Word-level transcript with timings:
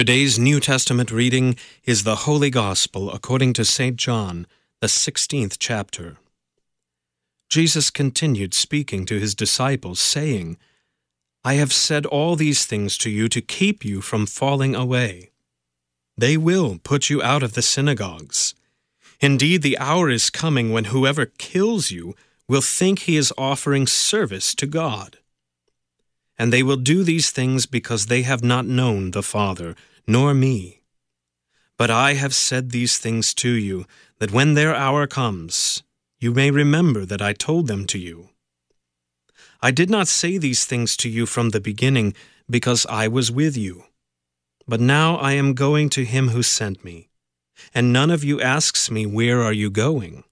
Today's 0.00 0.38
New 0.38 0.60
Testament 0.60 1.10
reading 1.10 1.56
is 1.84 2.04
the 2.04 2.24
Holy 2.24 2.48
Gospel 2.48 3.12
according 3.12 3.52
to 3.52 3.66
St. 3.66 3.96
John, 3.96 4.46
the 4.80 4.86
16th 4.86 5.56
chapter. 5.58 6.16
Jesus 7.50 7.90
continued 7.90 8.54
speaking 8.54 9.04
to 9.04 9.20
his 9.20 9.34
disciples, 9.34 10.00
saying, 10.00 10.56
I 11.44 11.56
have 11.56 11.70
said 11.70 12.06
all 12.06 12.34
these 12.34 12.64
things 12.64 12.96
to 12.96 13.10
you 13.10 13.28
to 13.28 13.42
keep 13.42 13.84
you 13.84 14.00
from 14.00 14.24
falling 14.24 14.74
away. 14.74 15.32
They 16.16 16.38
will 16.38 16.78
put 16.82 17.10
you 17.10 17.22
out 17.22 17.42
of 17.42 17.52
the 17.52 17.60
synagogues. 17.60 18.54
Indeed, 19.20 19.60
the 19.60 19.76
hour 19.76 20.08
is 20.08 20.30
coming 20.30 20.72
when 20.72 20.84
whoever 20.84 21.26
kills 21.26 21.90
you 21.90 22.14
will 22.48 22.62
think 22.62 23.00
he 23.00 23.18
is 23.18 23.34
offering 23.36 23.86
service 23.86 24.54
to 24.54 24.66
God. 24.66 25.18
And 26.40 26.50
they 26.50 26.62
will 26.62 26.78
do 26.78 27.04
these 27.04 27.30
things 27.30 27.66
because 27.66 28.06
they 28.06 28.22
have 28.22 28.42
not 28.42 28.64
known 28.64 29.10
the 29.10 29.22
Father, 29.22 29.76
nor 30.06 30.32
me. 30.32 30.80
But 31.76 31.90
I 31.90 32.14
have 32.14 32.34
said 32.34 32.70
these 32.70 32.96
things 32.96 33.34
to 33.34 33.50
you, 33.50 33.84
that 34.20 34.32
when 34.32 34.54
their 34.54 34.74
hour 34.74 35.06
comes, 35.06 35.82
you 36.18 36.32
may 36.32 36.50
remember 36.50 37.04
that 37.04 37.20
I 37.20 37.34
told 37.34 37.66
them 37.66 37.84
to 37.88 37.98
you. 37.98 38.30
I 39.60 39.70
did 39.70 39.90
not 39.90 40.08
say 40.08 40.38
these 40.38 40.64
things 40.64 40.96
to 41.02 41.10
you 41.10 41.26
from 41.26 41.50
the 41.50 41.60
beginning, 41.60 42.14
because 42.48 42.86
I 42.86 43.06
was 43.06 43.30
with 43.30 43.54
you. 43.54 43.84
But 44.66 44.80
now 44.80 45.16
I 45.16 45.32
am 45.32 45.52
going 45.52 45.90
to 45.90 46.06
him 46.06 46.28
who 46.28 46.42
sent 46.42 46.82
me, 46.82 47.10
and 47.74 47.92
none 47.92 48.10
of 48.10 48.24
you 48.24 48.40
asks 48.40 48.90
me, 48.90 49.04
Where 49.04 49.42
are 49.42 49.52
you 49.52 49.68
going? 49.68 50.24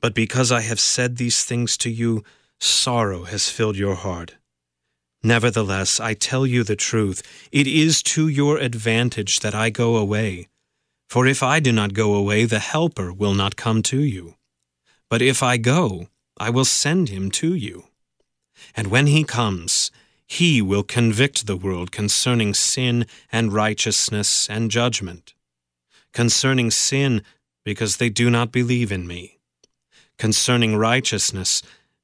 But 0.00 0.14
because 0.14 0.50
I 0.50 0.62
have 0.62 0.80
said 0.80 1.16
these 1.16 1.44
things 1.44 1.76
to 1.78 1.90
you, 1.90 2.24
sorrow 2.58 3.22
has 3.22 3.50
filled 3.50 3.76
your 3.76 3.94
heart. 3.94 4.34
Nevertheless, 5.22 5.98
I 5.98 6.14
tell 6.14 6.46
you 6.46 6.62
the 6.62 6.76
truth, 6.76 7.22
it 7.50 7.66
is 7.66 8.02
to 8.04 8.28
your 8.28 8.58
advantage 8.58 9.40
that 9.40 9.54
I 9.54 9.70
go 9.70 9.96
away. 9.96 10.48
For 11.08 11.26
if 11.26 11.42
I 11.42 11.58
do 11.58 11.72
not 11.72 11.94
go 11.94 12.14
away, 12.14 12.44
the 12.44 12.58
Helper 12.58 13.12
will 13.12 13.34
not 13.34 13.56
come 13.56 13.82
to 13.84 14.00
you. 14.00 14.34
But 15.10 15.22
if 15.22 15.42
I 15.42 15.56
go, 15.56 16.08
I 16.38 16.50
will 16.50 16.64
send 16.64 17.08
him 17.08 17.30
to 17.32 17.54
you. 17.54 17.84
And 18.76 18.88
when 18.88 19.06
he 19.06 19.24
comes, 19.24 19.90
he 20.26 20.60
will 20.60 20.82
convict 20.82 21.46
the 21.46 21.56
world 21.56 21.90
concerning 21.90 22.52
sin 22.52 23.06
and 23.32 23.52
righteousness 23.52 24.48
and 24.48 24.70
judgment. 24.70 25.34
Concerning 26.12 26.70
sin, 26.70 27.22
because 27.64 27.96
they 27.96 28.10
do 28.10 28.30
not 28.30 28.52
believe 28.52 28.92
in 28.92 29.06
me. 29.06 29.38
Concerning 30.18 30.76
righteousness, 30.76 31.62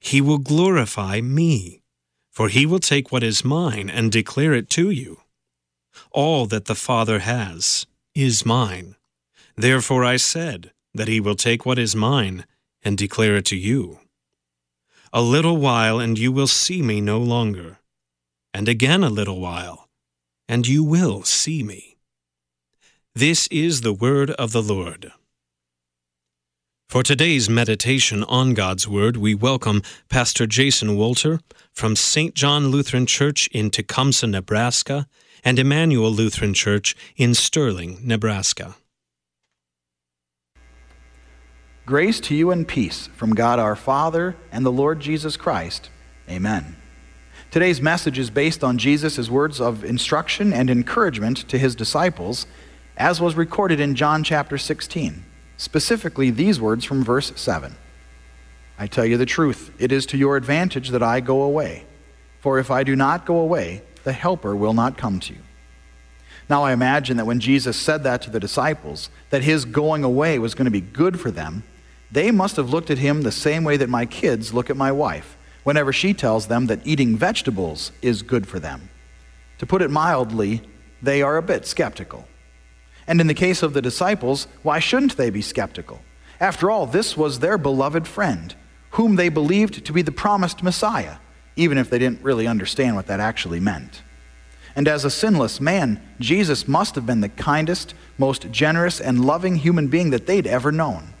he 0.00 0.20
will 0.20 0.38
glorify 0.38 1.20
me, 1.20 1.82
for 2.30 2.48
he 2.48 2.66
will 2.66 2.80
take 2.80 3.12
what 3.12 3.22
is 3.22 3.44
mine 3.44 3.88
and 3.88 4.10
declare 4.10 4.52
it 4.52 4.68
to 4.70 4.90
you. 4.90 5.20
All 6.10 6.46
that 6.46 6.64
the 6.66 6.74
Father 6.74 7.20
has 7.20 7.86
is 8.14 8.46
mine. 8.46 8.96
Therefore 9.56 10.04
I 10.04 10.16
said 10.16 10.72
that 10.94 11.08
he 11.08 11.20
will 11.20 11.36
take 11.36 11.64
what 11.64 11.78
is 11.78 11.94
mine 11.94 12.44
and 12.82 12.98
declare 12.98 13.36
it 13.36 13.46
to 13.46 13.56
you. 13.56 14.00
A 15.12 15.22
little 15.22 15.56
while, 15.56 16.00
and 16.00 16.18
you 16.18 16.32
will 16.32 16.48
see 16.48 16.82
me 16.82 17.00
no 17.00 17.18
longer. 17.18 17.78
And 18.52 18.68
again 18.68 19.02
a 19.04 19.10
little 19.10 19.40
while, 19.40 19.88
and 20.48 20.66
you 20.66 20.82
will 20.84 21.22
see 21.22 21.62
me. 21.62 21.96
This 23.14 23.46
is 23.48 23.80
the 23.80 23.92
word 23.92 24.30
of 24.32 24.52
the 24.52 24.62
Lord. 24.62 25.12
For 26.88 27.02
today's 27.02 27.50
meditation 27.50 28.22
on 28.24 28.54
God's 28.54 28.86
Word, 28.86 29.16
we 29.16 29.34
welcome 29.34 29.82
Pastor 30.08 30.46
Jason 30.46 30.90
Wolter 30.90 31.40
from 31.72 31.96
St. 31.96 32.34
John 32.34 32.68
Lutheran 32.68 33.04
Church 33.04 33.48
in 33.48 33.70
Tecumseh, 33.70 34.28
Nebraska, 34.28 35.08
and 35.42 35.58
Emmanuel 35.58 36.12
Lutheran 36.12 36.54
Church 36.54 36.94
in 37.16 37.34
Sterling, 37.34 37.98
Nebraska. 38.04 38.76
Grace 41.84 42.20
to 42.20 42.34
you 42.34 42.52
and 42.52 42.68
peace 42.68 43.08
from 43.08 43.34
God 43.34 43.58
our 43.58 43.74
Father 43.74 44.36
and 44.52 44.64
the 44.64 44.70
Lord 44.70 45.00
Jesus 45.00 45.36
Christ. 45.36 45.90
Amen. 46.30 46.76
Today's 47.50 47.80
message 47.80 48.20
is 48.20 48.30
based 48.30 48.62
on 48.62 48.78
Jesus' 48.78 49.28
words 49.28 49.60
of 49.60 49.84
instruction 49.84 50.52
and 50.52 50.70
encouragement 50.70 51.48
to 51.48 51.58
his 51.58 51.74
disciples, 51.74 52.46
as 52.96 53.20
was 53.20 53.34
recorded 53.34 53.80
in 53.80 53.96
John 53.96 54.22
chapter 54.22 54.56
16 54.56 55.24
specifically 55.56 56.30
these 56.30 56.60
words 56.60 56.84
from 56.84 57.04
verse 57.04 57.32
7 57.36 57.76
I 58.76 58.86
tell 58.88 59.06
you 59.06 59.16
the 59.16 59.26
truth, 59.26 59.72
it 59.78 59.92
is 59.92 60.04
to 60.06 60.16
your 60.16 60.36
advantage 60.36 60.90
that 60.90 61.02
I 61.02 61.20
go 61.20 61.42
away. 61.42 61.86
For 62.40 62.58
if 62.58 62.70
I 62.70 62.82
do 62.82 62.96
not 62.96 63.24
go 63.24 63.38
away, 63.38 63.82
the 64.02 64.12
Helper 64.12 64.56
will 64.56 64.74
not 64.74 64.98
come 64.98 65.20
to 65.20 65.32
you. 65.32 65.40
Now 66.48 66.64
I 66.64 66.72
imagine 66.72 67.16
that 67.16 67.26
when 67.26 67.40
Jesus 67.40 67.76
said 67.76 68.02
that 68.02 68.20
to 68.22 68.30
the 68.30 68.40
disciples, 68.40 69.10
that 69.30 69.44
his 69.44 69.64
going 69.64 70.04
away 70.04 70.38
was 70.38 70.54
going 70.54 70.66
to 70.66 70.70
be 70.70 70.80
good 70.80 71.18
for 71.20 71.30
them, 71.30 71.62
they 72.10 72.30
must 72.30 72.56
have 72.56 72.70
looked 72.70 72.90
at 72.90 72.98
him 72.98 73.22
the 73.22 73.32
same 73.32 73.64
way 73.64 73.76
that 73.76 73.88
my 73.88 74.06
kids 74.06 74.52
look 74.52 74.70
at 74.70 74.76
my 74.76 74.92
wife 74.92 75.36
whenever 75.62 75.92
she 75.92 76.12
tells 76.12 76.46
them 76.46 76.66
that 76.66 76.86
eating 76.86 77.16
vegetables 77.16 77.90
is 78.02 78.22
good 78.22 78.46
for 78.46 78.60
them. 78.60 78.90
To 79.58 79.66
put 79.66 79.82
it 79.82 79.90
mildly, 79.90 80.62
they 81.00 81.22
are 81.22 81.36
a 81.36 81.42
bit 81.42 81.66
skeptical. 81.66 82.28
And 83.06 83.20
in 83.20 83.26
the 83.26 83.34
case 83.34 83.62
of 83.62 83.74
the 83.74 83.82
disciples, 83.82 84.46
why 84.62 84.78
shouldn't 84.78 85.16
they 85.16 85.30
be 85.30 85.42
skeptical? 85.42 86.02
After 86.40 86.70
all, 86.70 86.86
this 86.86 87.16
was 87.16 87.38
their 87.38 87.58
beloved 87.58 88.06
friend, 88.08 88.54
whom 88.90 89.16
they 89.16 89.28
believed 89.28 89.84
to 89.84 89.92
be 89.92 90.02
the 90.02 90.12
promised 90.12 90.62
Messiah, 90.62 91.16
even 91.56 91.78
if 91.78 91.90
they 91.90 91.98
didn't 91.98 92.22
really 92.22 92.46
understand 92.46 92.96
what 92.96 93.06
that 93.06 93.20
actually 93.20 93.60
meant. 93.60 94.02
And 94.76 94.88
as 94.88 95.04
a 95.04 95.10
sinless 95.10 95.60
man, 95.60 96.00
Jesus 96.18 96.66
must 96.66 96.96
have 96.96 97.06
been 97.06 97.20
the 97.20 97.28
kindest, 97.28 97.94
most 98.18 98.50
generous, 98.50 99.00
and 99.00 99.24
loving 99.24 99.56
human 99.56 99.88
being 99.88 100.10
that 100.10 100.26
they'd 100.26 100.46
ever 100.46 100.72
known. 100.72 101.14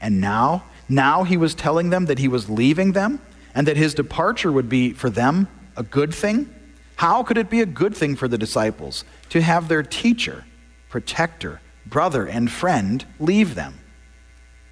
And 0.00 0.20
now, 0.20 0.64
now 0.88 1.24
he 1.24 1.36
was 1.36 1.54
telling 1.54 1.90
them 1.90 2.06
that 2.06 2.18
he 2.18 2.28
was 2.28 2.50
leaving 2.50 2.92
them 2.92 3.20
and 3.54 3.66
that 3.66 3.76
his 3.76 3.94
departure 3.94 4.50
would 4.50 4.68
be 4.68 4.92
for 4.92 5.10
them 5.10 5.48
a 5.76 5.82
good 5.82 6.12
thing? 6.12 6.52
How 6.96 7.22
could 7.22 7.38
it 7.38 7.48
be 7.48 7.60
a 7.60 7.66
good 7.66 7.96
thing 7.96 8.16
for 8.16 8.28
the 8.28 8.38
disciples 8.38 9.04
to 9.30 9.40
have 9.40 9.68
their 9.68 9.82
teacher, 9.82 10.44
protector, 10.88 11.60
brother, 11.86 12.26
and 12.26 12.50
friend 12.50 13.04
leave 13.18 13.54
them? 13.54 13.80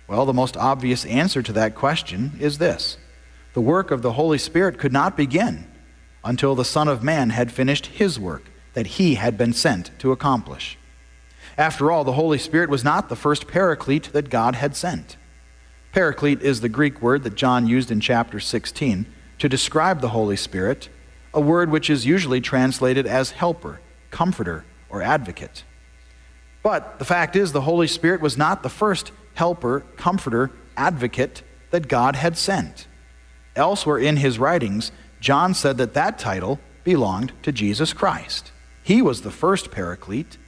Well, 0.09 0.25
the 0.25 0.32
most 0.32 0.56
obvious 0.56 1.04
answer 1.04 1.43
to 1.43 1.53
that 1.53 1.75
question 1.75 2.32
is 2.38 2.59
this 2.59 2.97
the 3.54 3.60
work 3.60 3.91
of 3.91 4.03
the 4.03 4.12
Holy 4.12 4.38
Spirit 4.38 4.78
could 4.78 4.93
not 4.93 5.16
begin 5.16 5.66
until 6.25 6.55
the 6.55 6.65
Son 6.65 6.88
of 6.88 7.03
Man 7.03 7.31
had 7.31 7.50
finished 7.50 7.87
his 7.87 8.19
work 8.19 8.44
that 8.75 8.87
he 8.87 9.15
had 9.15 9.38
been 9.38 9.53
sent 9.53 9.91
to 9.99 10.12
accomplish. 10.12 10.76
After 11.56 11.91
all, 11.91 12.05
the 12.05 12.12
Holy 12.12 12.37
Spirit 12.37 12.69
was 12.69 12.84
not 12.84 13.09
the 13.09 13.16
first 13.16 13.49
paraclete 13.49 14.12
that 14.12 14.28
God 14.28 14.56
had 14.56 14.76
sent. 14.76 15.16
Paraclete 15.93 16.43
is 16.43 16.60
the 16.60 16.69
Greek 16.69 17.00
word 17.00 17.22
that 17.22 17.37
John 17.37 17.66
used 17.66 17.91
in 17.91 18.00
chapter 18.00 18.38
16 18.38 19.06
to 19.38 19.49
describe 19.49 20.00
the 20.00 20.10
Holy 20.10 20.37
Spirit, 20.37 20.91
a 21.32 21.41
word 21.41 21.71
which 21.71 21.88
is 21.88 22.05
usually 22.05 22.43
translated 22.43 23.06
as 23.06 23.31
helper, 23.31 23.81
comforter, 24.10 24.66
or 24.91 25.00
advocate. 25.00 25.65
But 26.66 26.98
the 26.98 27.04
fact 27.04 27.36
is, 27.36 27.52
the 27.52 27.60
Holy 27.60 27.86
Spirit 27.86 28.20
was 28.20 28.36
not 28.36 28.64
the 28.64 28.68
first 28.68 29.12
helper, 29.34 29.84
comforter, 29.96 30.50
advocate 30.76 31.44
that 31.70 31.86
God 31.86 32.16
had 32.16 32.36
sent. 32.36 32.88
Elsewhere 33.54 33.98
in 33.98 34.16
his 34.16 34.40
writings, 34.40 34.90
John 35.20 35.54
said 35.54 35.78
that 35.78 35.94
that 35.94 36.18
title 36.18 36.58
belonged 36.82 37.30
to 37.44 37.52
Jesus 37.52 37.92
Christ. 37.92 38.50
He 38.82 39.00
was 39.00 39.22
the 39.22 39.30
first 39.30 39.70
paraclete. 39.70 40.38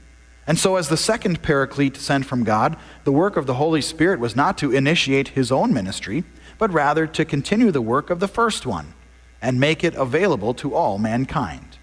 And 0.44 0.58
so, 0.58 0.74
as 0.74 0.88
the 0.88 0.96
second 0.96 1.40
paraclete 1.40 1.96
sent 1.96 2.26
from 2.26 2.42
God, 2.42 2.76
the 3.04 3.12
work 3.12 3.36
of 3.36 3.46
the 3.46 3.54
Holy 3.54 3.80
Spirit 3.80 4.18
was 4.18 4.34
not 4.34 4.58
to 4.58 4.74
initiate 4.74 5.28
his 5.28 5.52
own 5.52 5.72
ministry, 5.72 6.24
but 6.58 6.72
rather 6.72 7.06
to 7.06 7.24
continue 7.24 7.70
the 7.70 7.80
work 7.80 8.10
of 8.10 8.18
the 8.18 8.26
first 8.26 8.66
one 8.66 8.92
and 9.40 9.60
make 9.60 9.84
it 9.84 9.94
available 9.94 10.52
to 10.54 10.74
all 10.74 10.98
mankind. 10.98 11.77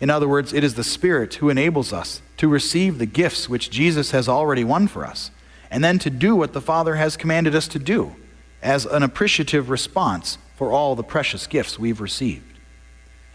In 0.00 0.08
other 0.08 0.26
words, 0.26 0.52
it 0.52 0.64
is 0.64 0.74
the 0.74 0.84
Spirit 0.84 1.34
who 1.34 1.50
enables 1.50 1.92
us 1.92 2.22
to 2.38 2.48
receive 2.48 2.98
the 2.98 3.06
gifts 3.06 3.48
which 3.48 3.70
Jesus 3.70 4.12
has 4.12 4.28
already 4.28 4.64
won 4.64 4.88
for 4.88 5.04
us, 5.04 5.30
and 5.70 5.84
then 5.84 5.98
to 5.98 6.10
do 6.10 6.34
what 6.34 6.54
the 6.54 6.60
Father 6.60 6.96
has 6.96 7.16
commanded 7.16 7.54
us 7.54 7.68
to 7.68 7.78
do 7.78 8.16
as 8.62 8.86
an 8.86 9.02
appreciative 9.02 9.68
response 9.68 10.38
for 10.56 10.72
all 10.72 10.94
the 10.94 11.02
precious 11.02 11.46
gifts 11.46 11.78
we've 11.78 12.00
received. 12.00 12.58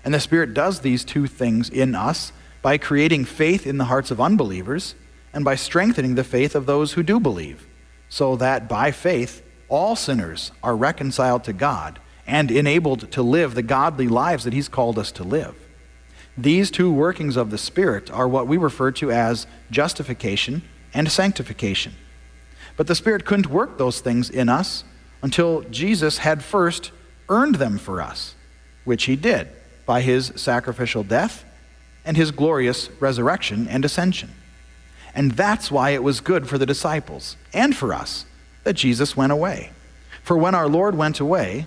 And 0.04 0.14
the 0.14 0.20
Spirit 0.20 0.54
does 0.54 0.82
these 0.82 1.06
two 1.06 1.28
things 1.28 1.70
in 1.70 1.96
us 1.96 2.32
by 2.62 2.78
creating 2.78 3.26
faith 3.26 3.68
in 3.68 3.78
the 3.78 3.86
hearts 3.86 4.10
of 4.10 4.20
unbelievers 4.20 4.96
and 5.34 5.46
by 5.46 5.56
strengthening 5.56 6.16
the 6.16 6.24
faith 6.24 6.56
of 6.56 6.66
those 6.66 6.94
who 6.94 7.04
do 7.04 7.20
believe, 7.20 7.68
so 8.10 8.36
that 8.36 8.68
by 8.68 8.92
faith 8.92 9.44
all 9.70 9.96
sinners 9.96 10.52
are 10.64 10.76
reconciled 10.76 11.44
to 11.44 11.54
God 11.54 12.00
and 12.28 12.50
enabled 12.50 13.12
to 13.12 13.22
live 13.22 13.54
the 13.54 13.62
godly 13.62 14.08
lives 14.08 14.44
that 14.44 14.54
He's 14.54 14.70
called 14.70 14.98
us 14.98 15.12
to 15.14 15.24
live. 15.24 15.56
These 16.38 16.72
two 16.72 16.92
workings 16.92 17.38
of 17.38 17.50
the 17.50 17.58
Spirit 17.58 18.12
are 18.12 18.28
what 18.28 18.48
we 18.48 18.58
refer 18.58 18.92
to 18.92 19.12
as 19.12 19.48
justification 19.72 20.64
and 20.94 21.12
sanctification. 21.12 21.94
But 22.78 22.88
the 22.88 22.96
Spirit 22.96 23.26
couldn't 23.26 23.48
work 23.48 23.78
those 23.78 24.02
things 24.02 24.30
in 24.30 24.50
us 24.50 24.84
until 25.22 25.62
Jesus 25.64 26.20
had 26.20 26.44
first 26.44 26.92
earned 27.30 27.56
them 27.56 27.78
for 27.78 28.02
us, 28.02 28.36
which 28.84 29.06
He 29.06 29.16
did 29.16 29.48
by 29.86 30.02
His 30.02 30.34
sacrificial 30.36 31.04
death 31.04 31.46
and 32.06 32.16
his 32.16 32.32
glorious 32.32 32.90
resurrection 33.02 33.68
and 33.68 33.84
ascension. 33.84 34.30
And 35.14 35.32
that's 35.32 35.72
why 35.72 35.90
it 35.90 36.04
was 36.04 36.22
good 36.22 36.48
for 36.48 36.58
the 36.58 36.66
disciples 36.66 37.36
and 37.52 37.76
for 37.76 37.94
us 37.94 38.26
that 38.64 38.74
Jesus 38.74 39.18
went 39.18 39.32
away. 39.32 39.72
For 40.22 40.38
when 40.38 40.56
our 40.56 40.68
Lord 40.68 40.96
went 40.96 41.20
away, 41.20 41.66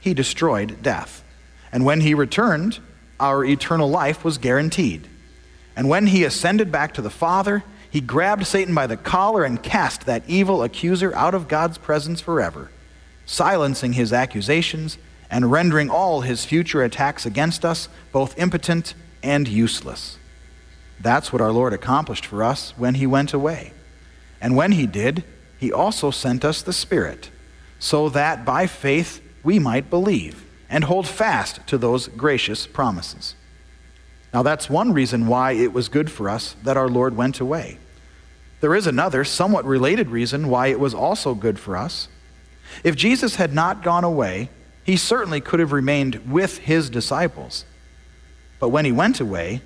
he 0.00 0.14
destroyed 0.14 0.82
death. 0.82 1.24
And 1.72 1.84
when 1.84 2.02
he 2.02 2.14
returned, 2.14 2.78
our 3.22 3.44
eternal 3.44 3.88
life 3.88 4.24
was 4.24 4.36
guaranteed. 4.36 5.06
And 5.76 5.88
when 5.88 6.08
he 6.08 6.24
ascended 6.24 6.72
back 6.72 6.92
to 6.94 7.02
the 7.02 7.08
Father, 7.08 7.62
he 7.88 8.00
grabbed 8.00 8.46
Satan 8.46 8.74
by 8.74 8.88
the 8.88 8.96
collar 8.96 9.44
and 9.44 9.62
cast 9.62 10.06
that 10.06 10.24
evil 10.26 10.62
accuser 10.62 11.14
out 11.14 11.32
of 11.32 11.46
God's 11.46 11.78
presence 11.78 12.20
forever, 12.20 12.70
silencing 13.24 13.92
his 13.92 14.12
accusations 14.12 14.98
and 15.30 15.52
rendering 15.52 15.88
all 15.88 16.22
his 16.22 16.44
future 16.44 16.82
attacks 16.82 17.24
against 17.24 17.64
us 17.64 17.88
both 18.10 18.38
impotent 18.38 18.94
and 19.22 19.46
useless. 19.46 20.18
That's 21.00 21.32
what 21.32 21.40
our 21.40 21.52
Lord 21.52 21.72
accomplished 21.72 22.26
for 22.26 22.42
us 22.42 22.74
when 22.76 22.96
he 22.96 23.06
went 23.06 23.32
away. 23.32 23.72
And 24.40 24.56
when 24.56 24.72
he 24.72 24.86
did, 24.86 25.22
he 25.58 25.72
also 25.72 26.10
sent 26.10 26.44
us 26.44 26.60
the 26.60 26.72
Spirit, 26.72 27.30
so 27.78 28.08
that 28.08 28.44
by 28.44 28.66
faith 28.66 29.22
we 29.44 29.60
might 29.60 29.88
believe 29.88 30.44
and 30.72 30.84
hold 30.84 31.06
fast 31.06 31.64
to 31.68 31.78
those 31.78 32.08
gracious 32.08 32.66
promises. 32.66 33.36
Now, 34.34 34.42
that's 34.42 34.68
one 34.68 34.92
reason 34.92 35.28
why 35.28 35.52
it 35.52 35.72
was 35.72 35.88
good 35.88 36.10
for 36.10 36.28
us 36.28 36.56
that 36.64 36.76
our 36.76 36.88
Lord 36.88 37.16
went 37.16 37.38
away. 37.38 37.78
There 38.60 38.74
is 38.74 38.88
another, 38.88 39.22
somewhat 39.22 39.64
related 39.64 40.08
reason 40.08 40.48
why 40.48 40.68
it 40.68 40.80
was 40.80 40.94
also 40.94 41.34
good 41.34 41.60
for 41.60 41.76
us. 41.76 42.08
If 42.82 42.96
Jesus 42.96 43.36
had 43.36 43.52
not 43.52 43.84
gone 43.84 44.02
away, 44.02 44.48
he 44.82 44.96
certainly 44.96 45.40
could 45.40 45.60
have 45.60 45.72
remained 45.72 46.32
with 46.32 46.58
his 46.58 46.90
disciples 46.90 47.64
but 48.62 48.68
when 48.68 48.84
he 48.84 48.92
went 48.92 49.18
away, 49.18 49.60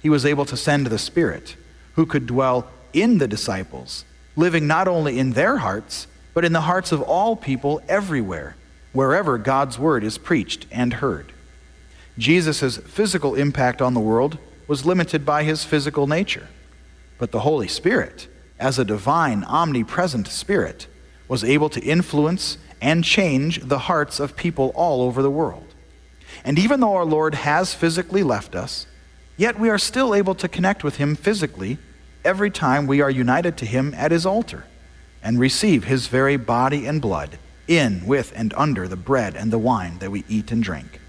he 0.00 0.08
was 0.08 0.24
able 0.24 0.44
to 0.44 0.56
send 0.56 0.86
the 0.86 1.00
Spirit, 1.00 1.56
who 1.94 2.06
could 2.06 2.28
dwell 2.28 2.70
in 2.92 3.18
the 3.18 3.26
disciples, 3.26 4.04
living 4.36 4.68
not 4.68 4.86
only 4.86 5.18
in 5.18 5.32
their 5.32 5.56
hearts, 5.56 6.06
but 6.32 6.44
in 6.44 6.52
the 6.52 6.60
hearts 6.60 6.92
of 6.92 7.02
all 7.02 7.34
people 7.34 7.82
everywhere, 7.88 8.54
wherever 8.96 9.36
God's 9.36 9.78
word 9.78 10.02
is 10.02 10.16
preached 10.16 10.66
and 10.72 10.94
heard. 10.94 11.32
Jesus' 12.16 12.78
physical 12.78 13.34
impact 13.34 13.82
on 13.82 13.92
the 13.92 14.00
world 14.00 14.38
was 14.66 14.86
limited 14.86 15.24
by 15.24 15.44
his 15.44 15.64
physical 15.64 16.06
nature, 16.06 16.48
but 17.18 17.30
the 17.30 17.40
Holy 17.40 17.68
Spirit, 17.68 18.26
as 18.58 18.78
a 18.78 18.84
divine, 18.84 19.44
omnipresent 19.44 20.26
Spirit, 20.26 20.86
was 21.28 21.44
able 21.44 21.68
to 21.68 21.80
influence 21.82 22.56
and 22.80 23.04
change 23.04 23.60
the 23.60 23.80
hearts 23.80 24.18
of 24.18 24.34
people 24.34 24.72
all 24.74 25.02
over 25.02 25.20
the 25.22 25.30
world. 25.30 25.74
And 26.42 26.58
even 26.58 26.80
though 26.80 26.94
our 26.94 27.04
Lord 27.04 27.34
has 27.34 27.74
physically 27.74 28.22
left 28.22 28.54
us, 28.54 28.86
yet 29.36 29.60
we 29.60 29.68
are 29.68 29.78
still 29.78 30.14
able 30.14 30.34
to 30.36 30.48
connect 30.48 30.82
with 30.82 30.96
Him 30.96 31.16
physically 31.16 31.76
every 32.24 32.50
time 32.50 32.86
we 32.86 33.02
are 33.02 33.10
united 33.10 33.58
to 33.58 33.66
Him 33.66 33.92
at 33.94 34.10
His 34.10 34.24
altar 34.24 34.64
and 35.22 35.38
receive 35.38 35.84
His 35.84 36.06
very 36.06 36.38
body 36.38 36.86
and 36.86 37.02
blood 37.02 37.38
in, 37.68 38.06
with, 38.06 38.32
and 38.36 38.54
under 38.56 38.86
the 38.88 38.96
bread 38.96 39.34
and 39.34 39.52
the 39.52 39.58
wine 39.58 39.98
that 39.98 40.10
we 40.10 40.24
eat 40.28 40.52
and 40.52 40.62
drink. 40.62 41.00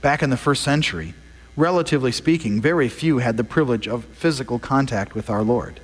Back 0.00 0.22
in 0.22 0.30
the 0.30 0.36
first 0.36 0.62
century, 0.62 1.14
relatively 1.56 2.12
speaking, 2.12 2.60
very 2.60 2.88
few 2.88 3.18
had 3.18 3.36
the 3.36 3.44
privilege 3.44 3.88
of 3.88 4.04
physical 4.06 4.58
contact 4.58 5.14
with 5.14 5.28
our 5.28 5.42
Lord, 5.42 5.80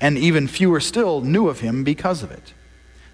and 0.00 0.18
even 0.18 0.46
fewer 0.46 0.80
still 0.80 1.20
knew 1.22 1.48
of 1.48 1.60
Him 1.60 1.82
because 1.84 2.22
of 2.22 2.30
it. 2.30 2.52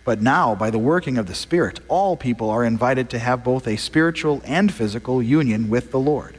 But 0.05 0.23
now, 0.23 0.55
by 0.55 0.71
the 0.71 0.79
working 0.79 1.19
of 1.19 1.27
the 1.27 1.35
Spirit, 1.35 1.81
all 1.89 2.17
people 2.17 2.51
are 2.51 2.65
invited 2.65 3.11
to 3.11 3.19
have 3.19 3.45
both 3.45 3.69
a 3.69 3.77
spiritual 3.77 4.43
and 4.45 4.73
physical 4.73 5.23
union 5.23 5.69
with 5.69 5.91
the 5.91 6.01
Lord. 6.01 6.37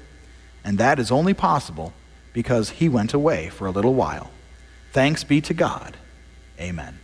And 0.63 0.77
that 0.77 0.99
is 0.99 1.11
only 1.11 1.33
possible 1.33 1.93
because 2.33 2.71
he 2.71 2.89
went 2.89 3.13
away 3.13 3.49
for 3.49 3.67
a 3.67 3.71
little 3.71 3.93
while. 3.93 4.31
Thanks 4.91 5.23
be 5.23 5.41
to 5.41 5.53
God. 5.53 5.95
Amen. 6.59 6.99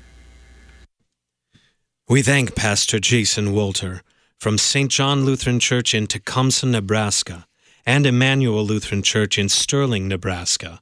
We 2.09 2.21
thank 2.21 2.56
Pastor 2.56 3.00
Jason 3.01 3.51
Walter 3.51 4.01
from 4.39 4.57
St. 4.57 4.89
John 4.89 5.25
Lutheran 5.25 5.59
Church 5.59 5.94
in 5.94 6.07
Tecumseh, 6.07 6.65
Nebraska, 6.65 7.45
and 7.86 8.06
Emmanuel 8.06 8.63
Lutheran 8.63 9.04
Church 9.04 9.38
in 9.38 9.50
Sterling, 9.50 10.07
Nebraska, 10.07 10.80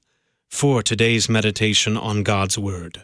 for 0.51 0.83
today's 0.83 1.27
meditation 1.27 1.97
on 1.97 2.21
God's 2.21 2.59
Word. 2.59 3.01